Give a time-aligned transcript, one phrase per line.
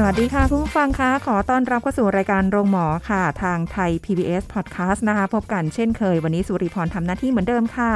[0.00, 7.92] สวัสดีค่ะคุณผู้ฟังคะขอต้อนรับเข้าสู่รายการโรงหมอค่ะ ทางไทย PBS Podcast นะคะ พบกันเช่นเคย วันนี้สุริพรทำหน้าที่เหมือนเดิมค่ะ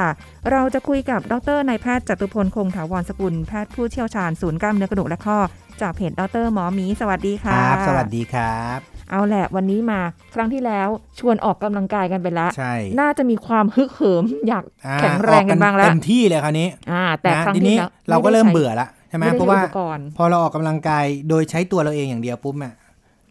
[0.51, 5.38] เราจะคุยกับดรนายแพทย์จตุพลคงถาวรสกุลแพทย์ผู้เชี่ยวชาญศูนย์กล้ามเนื้อกระดูกและข้อ
[5.80, 8.78] จากเพจดรหมอหมีสวัสดีคค่ะรับ สวัสดีครับ
[9.11, 10.00] เอาแหละวันนี้มา
[10.34, 22.74] ครั้งที่แล้วชวนออกกำลังกายกันไปแล้วใช่น่าจะมีความฮึกเหิมอยากอ่าแข็งแรงกันบ้างแล้วเต็มที่เลยคราวนี้อ่าแต่นะครั้งทีที่นี้แล้วเราก็เริ่มไได้ใช้เบื่อแล้วใช่ไหมไม่ได้เพราะว่าใช้อุปกรณ์พอเราออกกำลังกายโดยใช้ตัวเราเองอย่างเดียวปุ๊บอะ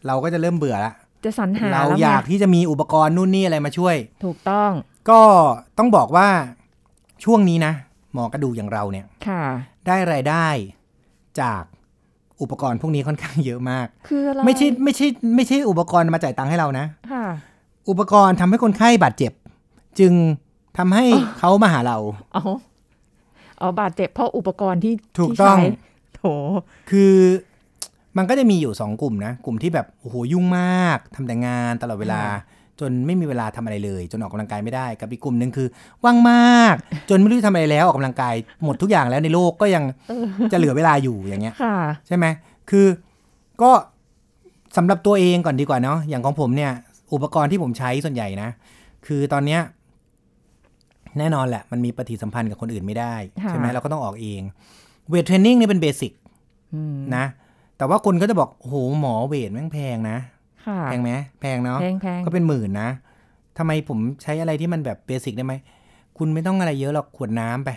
[0.08, 0.94] เราก็จะเริ่มเบื่อละ
[1.26, 4.72] จะสรรหาเราแล้วอไงยากที่จะมีอุปกรณ์นู่นนี่อะไรมาช่วย ถูกต้อง
[5.10, 5.22] ก็
[5.78, 6.28] ต้องบอกว่า
[7.24, 7.74] ช่วงนี้นะ
[8.14, 9.44] หมอกระดูกอย่างเราเนี่ยค่ะ
[9.88, 10.48] ได้รายได้
[11.42, 11.64] จาก
[12.42, 17.26] อุปกรณ์พวกนี้ค่อนข้างเยอะมาก คืออะไรไม่ใช่ไม่ใช่ไม่ใช่อุปกรณ์มาจ่ายตังค์ให้เรานะค่ะ
[17.90, 19.32] อุปกรณ์ทำให้คนไข้บาดเจ็บ
[20.00, 20.14] จึง
[20.78, 21.06] ทำให้
[21.40, 21.98] เขามาหาเรา
[22.34, 25.66] เอาเอาบาดเจ็บเพราะอุปกรณ์ที่ถูกที่ต้องใช้
[26.16, 26.22] โถ
[26.92, 27.16] คือ
[28.18, 32.22] มันก็จะมีอยู่สองกลุ่มนะ กลุ่มที่แบบโอ้โหยุ่งมากทำแต่งานตลอดเวลา
[32.80, 35.68] จนไม่มีเวลาทำอะไรเลย จนออกกำลังกายไม่ได้กับอีกกลุ่มหนึ่งคือ
[36.04, 36.76] ว่างมาก
[37.10, 39.84] จนไม่รู้จะทำอะไรแล้วออกกำลังกายหมดทุกอย่างแล้วในโลกก็ยัง
[40.52, 42.26] จะเหลือเวลาอยู่อย่างเงี้ยค่ะใช่ไหม
[42.70, 42.88] คือ
[43.62, 43.72] ก็
[44.78, 46.72] สำหรับตัวเองก่อนดีกว่าเนาะอย่างของผมเนี่ย
[47.14, 48.50] อุปกรณ์ที่ผมใช้ส่วนใหญ่นะ
[49.08, 49.62] คือตอนเนี้ย
[51.18, 54.42] แน่นอนแหละ มันมีปฏิสัมพันธ์กับคนอื่นไม่ได้ค่ะใช่ไหมเราก็ต้องออกเอง
[55.10, 56.12] weight training นี่เป็น basic
[56.74, 57.26] อืมนะ
[57.78, 60.18] แต่ว่าคนก็จะบอกโอ้โหหมอ weight แม่งแพงนะ
[60.66, 62.90] ค่ะแพงไหมแพงเนาะแพงแพงก็เป็นหมื่นนะ
[63.58, 65.54] ทำไมผมใช้อะไรที่มันแบบ basic ได้ไหม
[66.18, 67.70] คุณไม่ต้องอะไรเยอะหรอกขวดน้ำไป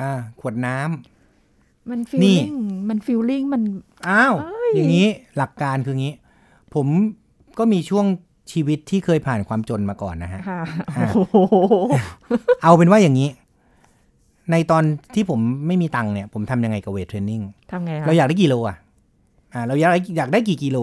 [0.00, 2.54] อ่า ขวดน้ำมัน feeling นี่
[2.88, 3.62] มัน feeling มัน
[4.08, 6.14] อ้าวเอ้ยอย่างนี้หลักการคืองี้
[6.74, 6.86] ผม
[7.58, 8.06] ก็มีช่วง
[8.50, 10.60] ชีวิตที่เคยผ่านความจนมาก่อนนะฮะค่ะ
[10.96, 11.56] อ่าโอ้โห
[12.62, 13.28] เอาเป็นว่าอย่างนี้
[14.50, 18.76] ในตอนที่ผมไม่มีตังค์เนี่ย ผมทำยังไงกับเวทเทรนนิ่งทำไงคะเราอยากได้กี่โลอะ
[19.54, 20.78] อ่า เราอยากได้อยากได้กี่กิโล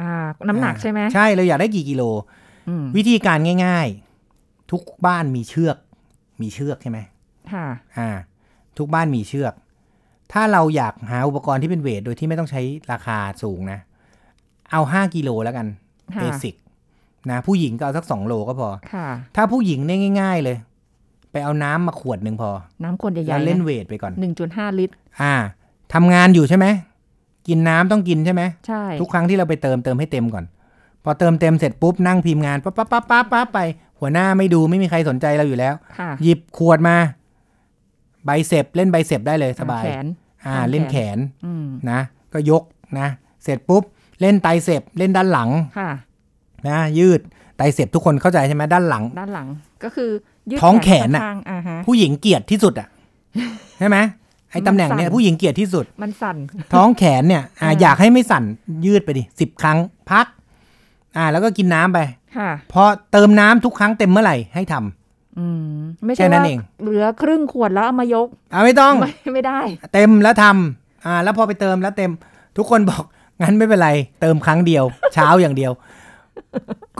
[0.00, 0.10] อ่า
[0.48, 2.02] น้ำหนักอ่าใช่ไหมใช่เราอยากได้กี่กิโล
[2.68, 3.88] อืมวิธีการง่าย
[4.30, 5.76] ๆ ทุกบ้านมีเชือก
[6.42, 6.98] มีเชือกใช่ไหม
[7.52, 7.66] ค่ะ
[7.98, 8.08] อ่า
[8.78, 9.54] ทุกบ้านมีเชือก
[10.32, 12.60] ถ้าเราอยากหาอุปกรณ์ที่เป็นเวทโดยที่ไม่ต้องใช้
[12.92, 13.78] ราคาสูงนะ
[14.72, 15.66] เอาห้ากิโลแล้วกัน
[16.14, 16.54] ค่ะเบสิก
[17.30, 19.06] นะผู้หญิงก็เอาสักสองโลก็พอค่ะ
[19.36, 20.56] ถ้าผู้หญิงเนี่ยง่าย ๆ เลย
[21.32, 22.50] ไปเอาน้ำมาขวดหนึ่งพอ
[22.84, 25.34] น้ำขวดใหญ่แล้วๆเล่นเวทไปก่อนหนึ่งจุดห้าลิตร อ่า
[25.94, 26.66] ทำงานอยู่ใช่ไหม
[27.48, 30.44] กินน้ำต้องกินใช่ไหมใช่ทุกครั้งที่เราไปเติมเติมให้เต็มก่อน
[31.04, 33.60] พอเติมเต็มเสร็จปุ๊บนั่งพิมพ์งานปั๊บปั๊บปั๊บปั๊บปั๊บไป
[34.00, 36.96] หัวหน้าไม่ดูไม่มีใครสนใจเราอยู่แล้วค่ะหยิบขวดมา
[38.24, 40.06] ไบเซปเล่นไบเซปได้เลยสบายแขน
[40.46, 42.00] อ่าทำแขนเล่นแขนอืมนะ
[42.32, 42.62] ก็ยก
[42.98, 43.08] นะ
[43.44, 43.82] เสร็จปุ๊บ
[44.20, 45.90] เล่นไตรเซปเล่นด้านหลังค่ะ
[46.68, 47.20] นะยืด
[47.56, 49.48] ไตรเซปทุกคนเข้าใจใช่ไหมด้านหลัง ด้านหลัง
[49.84, 50.10] ก็คือ
[50.50, 52.88] ยืดท้องแขนน่ะข้างๆอ่าฮะผู้หญิงเกลียดที่สุดอะ
[53.78, 53.98] ใช่ไหม
[54.50, 56.36] ไอ้ตำแหน่งเนี่ยมันสั่นผู้หญิงเกลียดที่สุด มันสั่น
[56.74, 58.44] ท้องแขนเนี่ยอ่าอ่าอยากให้ไม่สั่น
[58.86, 59.78] ยืดไปดิสิบครั้ง
[60.10, 60.26] พัก
[61.16, 61.98] อ่า แล้วก็กินน้ำไป
[62.38, 65.46] ค่ะพอเติมน้ำทุกครั้งเต็มเมื่อไหร่ให้ทำอื
[65.78, 69.60] มไม่แค่ใช่นั้นว่าเองเหลือครึ่งขวดแล้วเอามายกอ่าไม่ต้องไม่ไม่ได้
[69.92, 72.12] เต็มแล้วทำอ่า แล้วพอไปเติมแล้วเต็ม
[72.56, 73.02] ทุกคนบอก
[73.42, 73.90] งั้นไม่เป็นไร
[74.20, 74.84] เติมครั้งเดียว
[75.14, 75.72] เช้าอย่างเดียว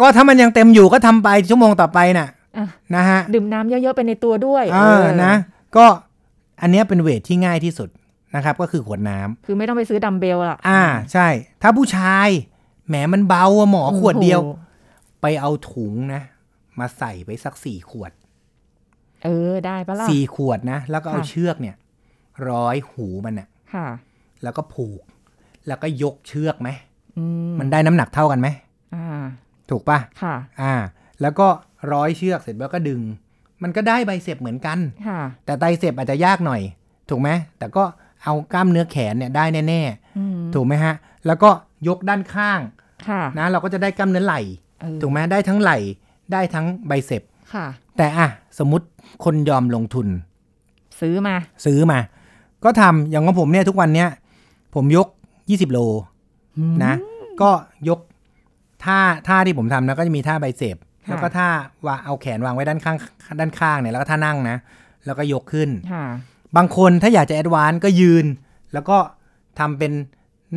[0.00, 5.34] ก็ถ้ามันยังเต็มอยู่ก็ทำไปชั่วโมงต่อไปน่ะอะนะฮะดื่มน้ำเยอะๆไปในตัวด้วยเออนะ
[5.76, 5.86] ก็
[6.62, 7.88] อันเนี้ยเป็นเวทที่ง่ายที่สุด
[8.36, 11.28] นะครับ ก็คือขวดน้ำคือไม่ต้องไปซื้อดัมเบลอะอ่า ใช่
[11.62, 12.28] ถ้าผู้ชาย
[12.88, 14.60] แหมมันเบาอะหมอขวดเดียวโอ้โห
[15.22, 16.22] ไปเอาถุงนะ
[16.78, 18.12] มาใส่ไปสักสี่ขวด
[19.24, 21.76] เออได้ปะล่ะสี่ขวดนะ แล้วก็เอาค่ะเชือกเนี่ย
[22.48, 23.86] ร้อยหูมันน่ะค่ะ
[24.42, 25.02] แล้วก็ผูก
[25.68, 26.68] แล้วก็ยกเชือกไหม
[27.18, 28.71] อืมมันได้น้ำหนักเท่ากันไหมอ่า
[29.70, 30.74] ถูกปะค่ะ อ่า
[31.22, 31.48] แล้วก็
[31.92, 33.00] ร้อยเชือกเสร็จแล้วก็ดึง
[33.62, 34.78] มันก็ได้ใบเสพเหมือนกัน
[35.08, 36.60] ค่ะ แต่ไตรเสพอาจจะยากหน่อย
[37.10, 37.28] ถูกไหม
[37.58, 37.84] แต่ก็
[38.24, 39.80] เอากล้ามเนื้อแขนเนี่ยได้แน่
[40.18, 40.94] อืมๆถูกไหมฮะ
[41.26, 41.50] แล้วก็
[41.88, 42.60] ยกด้านข้าง
[43.08, 44.40] ค่ะนะเราก็จะได้กล้ามเนื้อไหล่
[44.80, 45.78] เออถูกไหมได้ทั้งไหล่
[46.32, 47.22] ได้ทั้งไบเซป
[47.54, 47.66] ค่ะ
[47.96, 48.28] แต่อะ
[48.58, 48.86] สมมติ
[49.24, 50.08] คนยอมลงทุน
[51.00, 51.34] ซื้อมา
[51.64, 51.98] ซื้อมา
[52.64, 54.08] ก็ทำอย่างของผมเนี่ยทุกวันเนี้ย
[54.74, 55.08] ผมยก
[55.40, 55.78] 20โล
[56.84, 56.94] นะ
[57.42, 57.50] ก็
[57.88, 57.98] ยก
[58.84, 58.98] ท่า
[59.28, 60.76] ท่าที่ผมทำนะก็จะมีท่าไบเซป
[61.06, 61.48] ค่ะแล้วก็ท่า
[61.86, 62.96] ว่าเอาแขนวางไว้ด้านข้าง
[63.40, 64.56] ด้านข้างเนี่ยแล้วก็ท่านั่งนะ
[65.06, 66.04] แล้วก็ยกขึ้นค่ะ
[66.56, 68.26] บางคนถ้าอยากจะ advance ก็ยืน
[68.72, 68.96] แล้วก็
[69.58, 69.92] ทำเป็น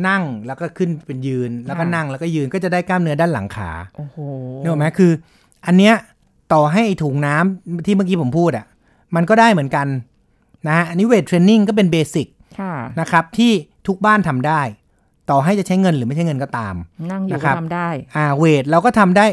[0.08, 4.16] นั่งแล้วก็ขึ้นเป็นยืน แล้วก็ค่ะนั่งแล้วก็ยืนก็จะได้กล้ามเนื้อด้านหลังขาโอ้โห
[4.62, 5.12] นึกออกไหมคือ
[5.66, 5.94] อันเนี้ย
[6.52, 8.66] ต่อให้ไอ้ถุงน้ำที่เมื่อกี้ผมพูดอะ
[9.16, 9.86] มันก็ได้เหมือนกัน
[10.66, 12.26] นะฮะอันนี้ weight training ก็เป็น basic
[12.60, 13.52] ค่ะนะครับที่
[13.86, 14.60] ทุกบ้านทำได้
[15.30, 16.74] ต่อให้จะใช้เงินหรือไม่ใช้เงินก็ตาม
[17.12, 19.26] นั่งอยู่นะคก็รับทำได้ อ่า weight เราก็ทำได้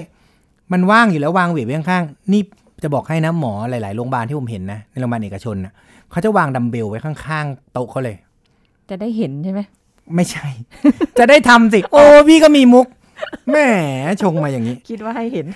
[0.72, 2.42] มันว่างอยู่แล้ววาง weight ไว้ข้างๆนี่
[2.84, 5.74] จะบอกให้นะหมอหลายๆโรงพยาบาลที่ผมเห็นนะในโรงพยาบาลเอกชนนะ
[6.12, 8.16] เขาจะวางดัมเบลไว้ข้างๆโต๊ะเขาเลย
[8.90, 9.62] จะได้เห็นใช่ไหม
[10.16, 10.48] ไม่ใช่
[11.20, 12.86] จะได้ทำสิ โอ้พี่ก็มีมุก
[13.50, 13.58] แหม
[14.22, 15.48] ชงมาอย่างนี้ คิดว่าให้เห็น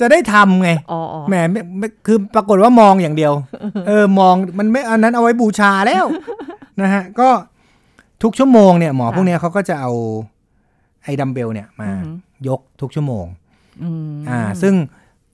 [0.00, 3.32] จะได้ทำไงอ๋ออ๋อแหมไม่ไม่คือปรากฏว่ามองอย่างเดียว
[3.88, 6.04] เออมองมันไม่อันนั้นเอาไว้บูชาแล้ว
[6.82, 7.28] นะฮะ ก็
[8.22, 9.92] ทุกชั่วโมงเนี่ยหมอพวกเนี้ยเขาก็จะเอา
[11.04, 11.90] ไอ้ดัมเบลเนี่ยมา
[12.48, 13.26] ยกทุกชั่วโมง
[13.82, 14.74] อืมอ่า ซึ่ง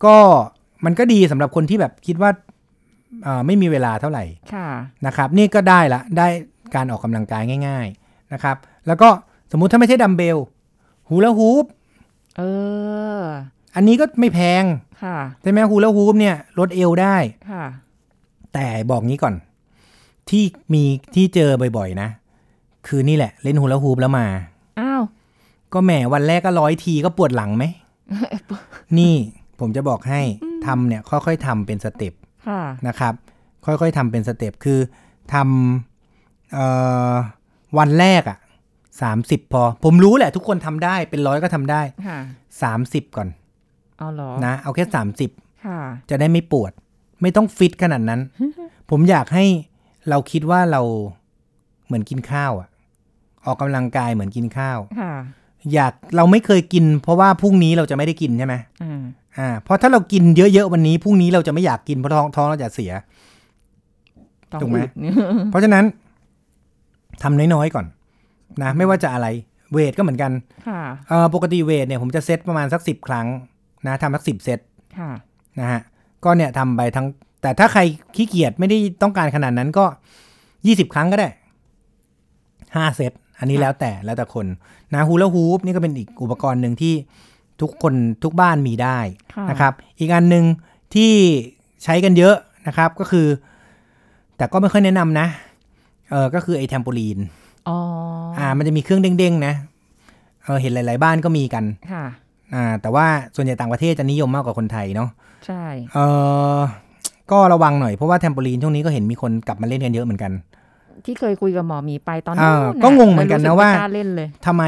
[0.05, 0.17] ก็
[0.85, 2.31] มันก็ดีสำหรับคนที่แบบคิดว่า
[3.27, 4.69] อ่าไม่มีเวลาเท่าไหร่ค่ะ
[5.07, 6.27] นะครับ นี่ก็ได้ละได้
[6.75, 9.09] การออกกำลังกายง่าย ๆนะครับ แล้วก็
[9.53, 10.39] สมมุติถ้าไม่ใช่ดัมเบล
[11.09, 11.65] ฮูลาฮูป
[12.37, 12.43] เอ
[13.19, 13.21] อ
[13.75, 14.65] อันนี้ก็ไม่แพง
[15.05, 17.17] ค่ะใช่ไหมฮูลาฮูปเนี่ยลดเอวได้
[17.51, 17.65] ค่ะ
[18.55, 19.35] แต่บอกงี้ก่อน
[20.31, 20.45] ที่
[20.75, 20.83] มี
[21.15, 22.09] ที่เจอบ่อยๆนะ
[22.87, 24.27] คือนี่แหละ เล่นฮูลาฮูปแล้วมา
[24.81, 25.03] อ้าว
[25.73, 27.65] ก็แหมวันแรกก็ร้อยทีก็ปวดหลังไหม
[28.99, 29.15] นี่
[29.61, 30.21] ผมจะบอกให้
[30.67, 32.15] ทำเนี่ย ค่อยๆทำเป็นสเต็ป
[32.49, 33.15] ค่ะนะครับ
[33.65, 34.81] ค่อยๆทำเป็นสเต็ปคือ
[35.33, 36.67] ทำเอ่
[37.13, 37.15] อ
[37.79, 38.39] วันแรกอะ่ะ
[39.03, 42.19] สามสิบพอ ผมรู้แหละทุกคนทำได้เป็นร้อยก็ทำได้ค่ะ
[42.63, 43.29] สามสิบก่อน
[43.99, 45.31] เอาเหรอนะเอาแค่สามสิบ
[45.67, 45.79] ค่ะ
[46.11, 46.73] จะได้ไม่ปวด
[47.23, 48.21] ไม่ต้องฟิตขนาดนั้น
[48.91, 49.45] ผมอยากให้
[50.09, 50.83] เราคิดว่าเรา
[51.87, 52.69] เหมือนกินข้าวอะ
[53.47, 55.13] ออกกำลังกายเหมือนกินข้าวค่ะ
[55.75, 59.01] อยากเราไม่เคยกิน เพราะว่าพรุ่งนี้เราจะไม่ได้กินใช่ไหมอ่า
[59.39, 62.93] อ่าเพราะถ้าเรากินเยอะๆวันนี้พรุ่งนี้เราจะไม่อยากกินเพราะท้องท้องเราจะเสีย
[64.53, 64.91] ต้องถูกไหมอึด
[65.51, 65.85] เพราะฉะนั้น
[67.23, 67.87] ทำน้อยๆก่อน
[68.63, 69.27] นะ ไม่ว่าจะอะไร
[69.73, 70.33] เวทก็เหมือนกัน
[70.69, 73.27] ค่ะเอ่อปกติเวทเนี่ยผมจะเซตประมาณสักสิบครั้ง
[73.87, 74.59] นะทำสักสิบเซต
[74.99, 75.11] ค่ะ
[75.61, 75.81] นะฮะ
[76.25, 77.07] ก็เนี่ยทำไปทั้ง
[77.43, 77.81] แต่ถ้าใคร
[78.17, 79.85] ขี้เกียจไม่ได้ต้องการขนาดนั้นก็
[80.67, 81.29] ยี่สิบครั้งก็ได้
[82.77, 84.47] ห้าเซต อันนี้ค่ะแล้วแต่แล้วแต่คน
[84.95, 86.95] นะฮูลาฮูปนี่ก็เป็นอีกอุปกรณ์หนึ่งที่
[87.61, 87.95] ทุกคน
[88.25, 88.99] ทุกบ้านมีได้
[89.35, 90.45] ค่ะนะครับ อีกอันหนึ่ง
[90.95, 91.13] ที่
[91.85, 92.37] ใช้กันเยอะ
[92.67, 93.27] นะครับก็คือ
[94.37, 95.27] แต่ก็ไม่ค่อยแนะนำนะ
[96.11, 97.19] เออก็คือไอ้แทมโปลีน
[97.69, 97.77] อ๋อ
[98.39, 99.55] อ่า มันจะมีเครื่องเด้งๆนะ
[100.45, 102.05] เออเห็นหลาย ๆ บ้านก็มีกันค่ะ
[102.55, 105.09] อ่า แต่ว่าส่วนใหญ่ต่างประเทศจะนิยมมากกว่าคนไทยเนาะ
[105.47, 105.65] ใช่
[105.95, 105.99] เอ
[106.59, 106.61] อ
[107.33, 110.33] ก็ระวังหน่อยเพราะว่าแทมโปลีนช่วงนี้ก็เห็นมีคนกลับมาเล่นกันเยอะเหมือนกัน
[111.05, 114.65] ที่เคยคุยกับหมอหมีไปตอนอ่านู้นก็งงเหมือนกันนะรู้สึว่าไม่กล้าเล่นเลยทำไม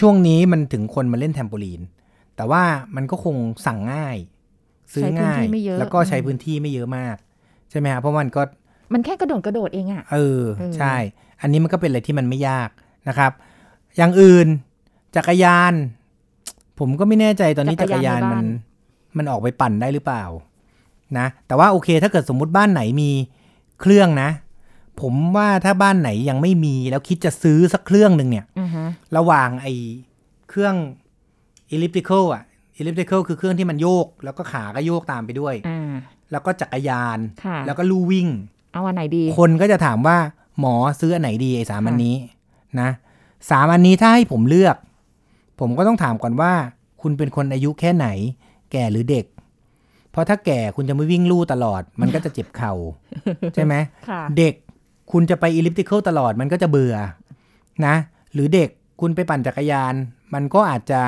[0.00, 1.80] ช่วงนี้มันถึงคนมาเล่นแทมโปลีน
[2.36, 2.62] แต่ว่า
[2.96, 3.36] มันก็คง
[3.66, 4.16] สั่งง่าย
[4.92, 7.16] ซื้อใช้พื้นง่ายที่ไม่เยอะแล้วก็ใช้อืมพื้นที่ไม่เยอะมาก
[7.70, 8.42] ใช่ไหมครับเพราะมันก็
[8.92, 10.94] มันแค่กระโดดกระโดดเองอะเออเออใช่
[11.40, 12.70] อันนี้มันก็เป็นอะไรที่มันไม่ยาก
[13.08, 13.32] นะครับ
[13.96, 14.46] อย่างอื่น
[15.16, 15.74] จักรยาน
[16.78, 18.46] ผมก็ไม่แน่ใจตอนนี้จักรยานมัน
[19.16, 20.24] มันออกไปปั่นได้หรือเปล่า
[21.18, 23.10] นะ แต่ว่าโอเค ถ้าเกิดสมมุติบ้านไหนมี
[23.80, 24.28] เครื่องนะ
[25.00, 28.86] ผมว่าถ้าบ้านไหนยังไม่มีแล้วคิดจะซื้อสักเครื่องหนึ่งเนี่ยอือฮะ
[29.16, 29.72] ระหว่างไอ้
[30.50, 30.74] เครื่อง
[31.74, 32.42] elliptical อะ
[32.78, 35.92] elliptical คือเครื่องที่มันโยก แล้วก็ขาก็โยกตามไปด้วยอ่า
[36.32, 38.28] แล้วก็จักรยานค่ะแล้วก็ลู่วิ่ง
[38.72, 40.18] เอาอันไหนดี คนก็จะถามว่า
[40.60, 42.16] หมอซื้ออันไหนดีไอ้สามอันนี้
[42.80, 42.90] นะ
[43.50, 44.76] สามอันนี้ถ้าให้ผมเลือก
[45.60, 46.52] ผมก็ต้องถามก่อนว่า
[47.02, 48.06] คุณเป็นคนอายุแค่ไหน
[48.72, 49.26] แก่หรือเด็ก
[50.10, 52.72] เพราะถ้าแก่คุณจะไม่วิ่งลู่ตลอด มันก็จะเจ็บเข่า
[53.54, 53.74] ใช่ไหม
[54.08, 54.54] ค่ะเด็ก
[55.12, 56.94] คุณจะไปอิลิปติเคิลตลอดมันก็จะเบื่อ
[57.86, 57.94] นะ
[58.34, 58.68] หรือเด็ก
[59.00, 59.94] คุณไปปั่นจักรยาน
[60.34, 61.00] มันก็อาจจะ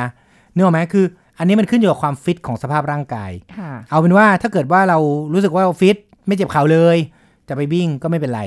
[0.54, 1.04] เนื้ออกไหมคือ
[1.38, 4.98] อันนี้มันขึ้นอยู่กับความฟิตของสภาพร่างกายค่ะเอาเป็นว่าถ้าเกิดว่าเรา
[5.32, 6.96] รู้สึกว่าเราฟิตไม่เจ็บเข่าเลย
[7.48, 8.42] จะไปวิ่งก็ไม่เป็นไร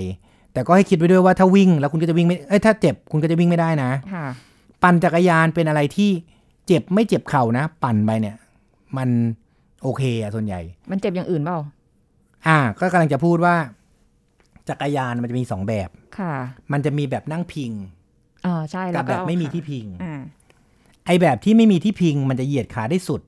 [0.54, 4.26] แต่ก็ให้คิดไว้ด้วยว่าถ้าวิ่งแล้วคุณก็จะวิ่งไม่เอ้ยถ้าเจ็บคุณก็จะวิ่งไม่ได้นะค่ะ
[4.84, 6.10] ปั่นจักรยานเป็นอะไรที่
[6.68, 8.36] เจ็บไม่เจ็บเข่านะ ปั่นไปเนี่ย
[8.98, 9.10] มัน
[9.84, 11.58] โอเคอะส่วนใหญ่ มันเจ็บอย่างอื่นเปล่า
[12.48, 13.56] อ่า ก็กำลังจะพูดว่า
[14.70, 16.34] จักรยานมันจะมีสองแบบค่ะ
[16.72, 17.72] มันจะมีแบบนั่งพิง
[18.46, 20.22] อ่าใช่แล้กัวบก็แบบเอาไม่มีขาที่พิงอ่า
[21.06, 23.22] ไอแบบที่ไม่มีที่พิง มันจะเหยียดขาได้สุด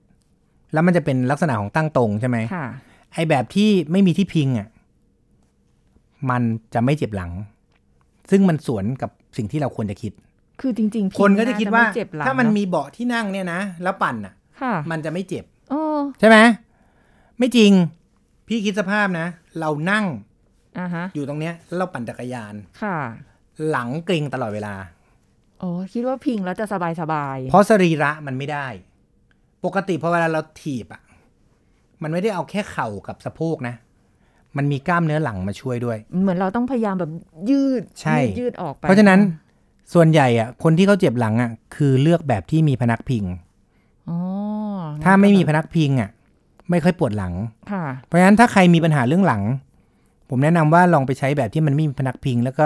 [0.73, 2.67] แล้วมันจะเป็นลักษณะของตั้งตรงใช่ไหมค่ะ
[3.13, 4.67] ไอแบบที่ไม่มีที่พิงอะ
[6.29, 6.41] มัน
[6.73, 7.31] จะไม่เจ็บหลัง
[8.31, 10.11] ซึ่งมันสวนกับสิ่งที่เราควรจะคิด
[10.61, 15.81] คือจริง ๆ คนก็จะคิดว่าพิงน่ไม่เจ็บหลังถ้ามันเอะมีเบาะที่นั่งเนี่ยนะ แล้วปั่นอะค่ะมันจะไม่เจ็บโอ้
[16.19, 16.37] ใช่ไหม
[17.37, 17.71] ไม่จริง
[18.47, 19.27] พี่คิดสภาพนะ
[19.59, 20.05] เรานั่ง
[20.79, 22.97] อ่าฮะอยู่ตรงเนี้ยแล้วเราปั่นจักรยานค่ะ
[23.69, 24.75] หลังเกร็งตลอดเวลา
[25.59, 28.67] โอ้คิดว่าพิงแล้วจะสบายสบายๆเพราะสรีระมันไม่ได้
[29.65, 31.01] ปกติพอเวลาเราถีบอะ
[32.03, 33.75] มันไม่ได้เอาแค่เข่ากับสะโพกนะ
[34.57, 37.11] มันมีกล้ามเนื้อหลังมาช่วยด้วย เหมือนเราต้องพยายามแบบ
[37.49, 39.19] ยืดใช่ยืดยืดออกไป เพราะฉะนั้น
[39.93, 43.23] ส่วนใหญ่อะคนที่เขาเจ็บหลังอะคือเลือกแบบที่มีพนักพิง
[44.09, 44.17] อ๋อ
[45.03, 46.09] ถ้าไม่มีพนักพิงอะ
[46.69, 47.33] ไม่ค่อยปวดหลัง
[47.71, 49.41] ค่ะเพราะฉะนั้นถ้าใครมีปัญหาเรื่องหลัง
[50.33, 52.65] ผมแนะนำว่าลองไปใช้แบบที่มันไม่มีพนักพิง แล้วก็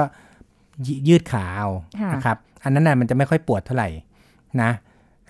[0.85, 1.69] ยยืดขาเอา
[2.01, 3.89] ค่ะนะครับ อันนั้นน่ะมันจะไม่ค่อยปวดเท่าไหร่
[4.61, 4.71] นะ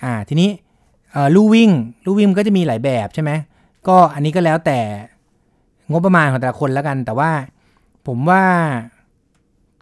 [0.03, 0.49] อ่า ทีนี้
[1.11, 1.69] เอ่อลู่วิ่ง
[2.05, 3.31] ลู่วิ่งมันก็จะมีหลายแบบใช่ไหม
[3.87, 4.79] ก็อันนี้ก็แล้วแต่
[5.91, 7.31] งบประมาณของแต่ละคนแล้วกัน แต่ว่า
[8.07, 8.43] ผมว่า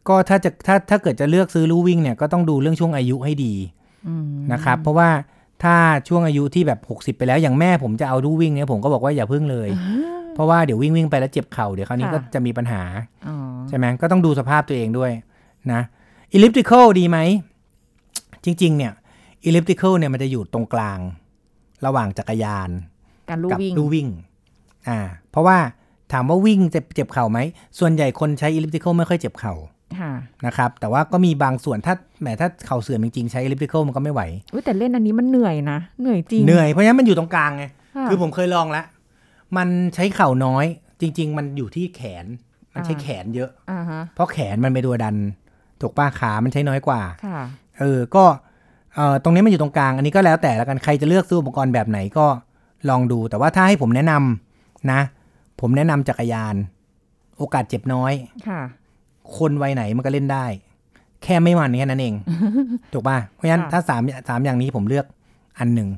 [0.07, 3.53] ก็ถ้าจะถ้าถ้าเกิดจะเลือกซื้อลู่วิ่งเนี่ยก็ต้องดูเรื่องช่วงอายุให้ดี
[4.07, 5.09] อืมนะครับ เพราะว่า
[5.63, 5.75] ถ้า
[6.07, 9.69] ช่วงอายุที่แบบ 60 ไปแล้วอย่างแม่ผมจะเอาลู่วิ่งเนี่ยผมก็บอกว่าอย่าพึ่งเลย
[10.33, 12.81] เพราะว่าเดี๋ยววิ่งวิ่งไปแล้วเจ็บเข่าเดี๋ยวคราวนี้ก็จะมีปัญหา
[13.27, 13.35] อ๋อ
[13.69, 15.11] ใช่ไหมก็ต้องดูสภาพตัวเองด้วย
[15.71, 15.81] นะ
[16.35, 17.17] elliptical ดีไหม
[18.45, 18.93] จริง ๆ เนี่ย
[19.47, 20.99] elliptical เนี่ยมันจะอยู่ตรงกลาง
[21.85, 22.69] ระหว่างจักรยาน
[23.29, 24.07] การลู่กัวิ่งลู่วิ่ง
[24.87, 24.99] อ่า
[25.31, 25.57] เพราะว่า
[26.11, 27.39] ถามว่าวิ่งจะเจ็บเข่าไหม
[27.79, 29.72] ส่วนใหญ่คนใช้ elliptical ไม่ค่อยเจ็บเข่าค่ะ
[30.45, 34.21] นะครับ แต่ว่าก็มีบางส่วนถ้าแหมถ้าเข่าเสื่อมจริงๆ ใช้ elliptical มันก็ไม่ไหว
[34.53, 37.63] อุ๊ยแต่เล่นอันนี้มันเหนื่อยนะ เหนื่อยจริง เหนื่อยเพราะฉะนั้นมันอยู่ตรงกลางไง
[37.95, 38.85] ค่ะคือผมเคยลองแล้ว
[39.57, 40.65] มันใช้เข่าน้อย
[41.01, 42.25] จริง ๆ มันอยู่ที่แขน
[42.73, 45.15] มันใช้แขนเยอะอ่าฮะเพราะแขนมันเป็นตัวดัน
[45.81, 47.39] ถูกป้าขา มันใช้น้อยกว่าค่ะ
[47.79, 48.23] เออ ก็
[48.95, 52.25] เอ่อตรงนี้มันอยู่ตรงกลาง อันนี้ก็แล้วแต่ละกัน ใครจะเลือกซื้ออุปกรณ์แบบไหนก็
[52.89, 55.01] ลองดู แต่ว่าถ้าให้ผมแนะนำนะ
[55.61, 56.55] ผมแนะนำจักรยาน
[57.37, 58.13] โอกาสเจ็บน้อย
[58.49, 58.61] ค่ะ
[59.37, 60.45] คนวัยไหนมันก็เล่นได้
[61.23, 62.15] แค่ไม่มันแค่นั้นเอง
[62.93, 65.05] ถูกป่ะ เพราะฉะนั้นค่ะถ้าสามสามอย่างนี้ผมเลือก
[65.59, 65.89] อันหนึ่ง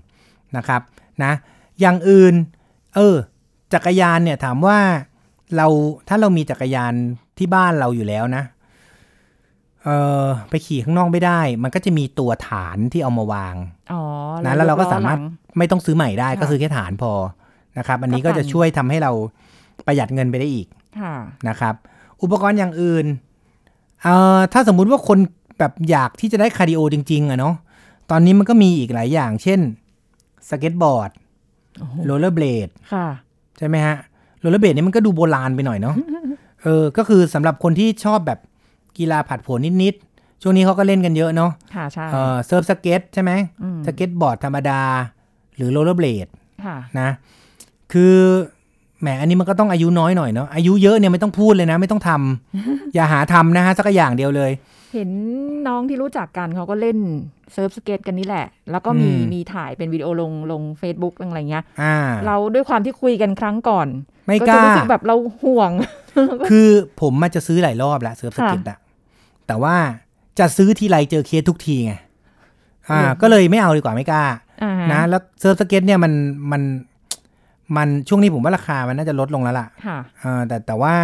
[0.58, 0.82] นะครับ
[1.24, 1.32] นะ
[1.80, 2.34] อย่างอื่น
[2.96, 3.16] เออ
[3.74, 4.78] จักรยานเนี่ยถามว่า
[5.56, 5.68] เรา
[6.08, 6.94] ถ้าเรามีจักรยาน
[7.38, 8.44] ที่บ้านเราอยู่แล้วนะ
[9.84, 9.90] เอ
[10.24, 13.56] อไปขี่ข้างนอกไม่ได้ มันก็จะมีตัวฐานที่เอามาวาง
[13.94, 14.02] อ๋อ
[14.46, 17.12] นะแล้วเราก็สามารถยล้อหลังไม่ต้องซื้อใหม่ได้ค่ะก็ซื้อแค่ฐานพอ
[17.78, 19.12] นะครับ อันนี้ก็ก็ผ่านจะช่วยทำให้เรา
[19.86, 20.68] ประหยัดเงินไปได้อีก
[21.00, 21.14] ค่ะ
[21.48, 21.76] นะครับ
[22.24, 23.06] อุปกรณ์อย่างอื่น
[24.04, 25.20] เอ่อถ้าสมมุติว่าคน
[25.60, 27.56] แบบอยากที่จะได้ cardio จริงๆอะเนาะ
[28.12, 29.60] ตอนนี้มันก็มีอีกหลายอย่าง เช่น
[30.50, 31.12] สเก็ตบอร์ด
[31.78, 33.08] โอ้โหโรลเลอร์เบลดค่ะ
[33.58, 33.96] ใช่ไหมฮะ
[34.40, 35.96] โรลเลอร์เบลดนี่มันก็ดูโบราณไปหน่อยเนาะ
[36.64, 38.40] เออก็คือสำหรับคนที่ชอบแบบ
[38.98, 43.32] กีฬาผาดโผนนิดๆ ช่วงนี้เขาก็เล่นกันเยอะเนาะค่ะใช่เออเซิร์ฟสเก็ตใช่ไหม
[43.64, 44.82] อืมสเก็ตบอร์ดธรรมดา
[45.56, 46.28] หรือโรลเลอร์เบลด
[46.66, 47.10] ค่ะนะ
[47.94, 48.16] คือ
[48.54, 54.52] แหมอันนี้มันก็ต้องอายุน้อยหน่อยเนาะอายุเยอะเนี่ยไม่ต้องพูดเลยนะ ไม่ต้องทำอย่าหาทำนะฮะสักอย่างเดียวเลย
[54.94, 55.10] เห็น
[55.68, 56.98] น้องที่รู้จักกันเขาก็เล่น
[57.54, 61.96] เซิร์ฟสเก็ตกันนี่แหละ แล้วก็มีอืมมีถ่ายเป็นวิดีโอลงลง Facebook อะไรเงี้ยอ่า
[62.26, 63.88] เราด้วยความที่คุยกันครั้งก่อน
[64.26, 65.72] ไม่ก็กจะล้าก็จะรู้สึกแบบเราห่วง
[66.50, 66.68] คือ
[67.02, 68.78] ผมมาจะซื้อหลายรอบแล้วเซิร์ฟสเก็ตอะ
[69.48, 69.76] แต่ว่า
[70.40, 71.94] จะซื้อทีไรเจอเคสทุกทีไง
[72.90, 74.24] อ่าอืมก็เลยไม่เอาดีกว่าไม่กล้า
[74.64, 76.14] อ่าฮนะแล้วเซิร์ฟสเก็ตเนี่ยมัน
[76.52, 76.62] มัน
[77.78, 80.96] มันช่วงนี้ผมว่าราคามันน่าจะลดลงแล้วล่ะค่ะเออแต่แต่ว่า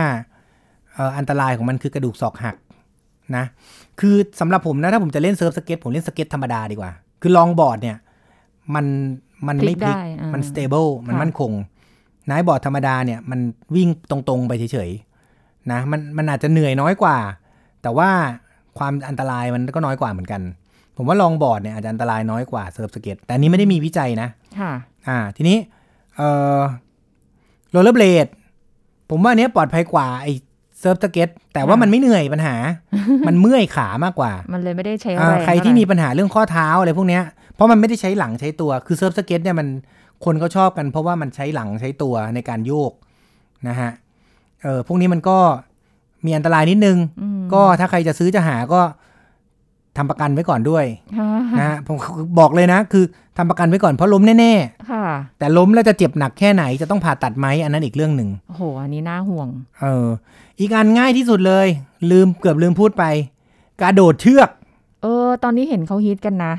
[0.94, 2.56] เอ่ออันตรายของมันคือกระดูกศอกหัก
[3.36, 3.46] นะ
[4.00, 6.92] คือสำหรับผมนะถ้าผมจะเล่นเซิร์ฟสเก็ตผมเล่นสเก็ตธรรมดาดีกว่า
[7.22, 7.98] คือ longboard เนี่ย
[8.76, 8.86] มัน
[9.48, 11.52] มันไม่พลิกได้อ่ามัน stable มันค่ะมั่นคง
[12.30, 13.40] นายบอร์ดธรรมดาเนี่ยมัน
[13.76, 17.18] วิ่งตรงๆไปเฉยๆนะมันมันอาจจะเหนื่อยน้อยกว่า
[17.82, 18.10] แต่ว่า
[18.78, 20.42] ความอันตรายมันก็น้อยกว่าเหมือนกัน
[20.98, 24.72] ผมว่า longboard เนี่ยอาจจะอันตรายน้อยกว่าเซิร์ฟสเก็ตแต่อันนี้ไม่ได้มีวิจัยนะค่ะ
[25.08, 25.58] อ่า ทีนี้
[26.16, 26.62] เอ่อ
[27.72, 28.28] โรลเลอร์เบลด
[29.10, 30.34] ผมว่าอันเนี้ยปลอดภัยกว่าไอ้
[30.80, 32.56] เซิร์ฟสเก็ตแต่ว่าค่ะมันไม่เหนื่อยปัญหา
[33.28, 37.24] มันเมื่อยขามากกว่า มันเลยไม่ได้ใช้อ่าแรงใครที่เท่าไหมีปัญหาเรื่องข้อเท้าอะไรพวกเนี้ย
[37.56, 39.68] เพราะมันไม่ได้ใช้หลังใช้ตัวคือเซิร์ฟสเก็ตเนี่ยมัน
[40.26, 42.92] คนเขาชอบกันเพราะว่ามันใช้หลังใช้ตัวในการโยก
[43.68, 43.92] นะฮะ
[44.64, 45.38] เออพวกนี้มันก็
[46.26, 48.82] มีอันตรายนิดนึงอืมก็ถ้าใครจะซื้อจะหาก็
[49.98, 50.86] ทำประกันไว้ก่อนด้วย
[51.18, 51.30] ค่ะ
[51.60, 51.98] นะฮะผม
[52.40, 53.04] บอกเลยนะ คือ
[53.38, 55.06] ทำประกันไว้ก่อนเพราะล้มแน่ๆค่ะ
[55.40, 59.48] แต่ล้มแล้วจะเจ็บหนักแค่ไหนจะต้องผ่าตัดไหมอันนั้นอีกเรื่องหนึ่งโอ้โหอันนี้น่าห่วง
[59.82, 60.08] เออ
[60.60, 61.68] อีกอันง่ายที่สุดเลย
[62.12, 63.04] ลืมเกือบลืมพูดไป
[63.82, 64.50] กระโดดเชือก
[65.02, 66.54] เออ ตอนนี้เห็นเขาฮิตกันนะ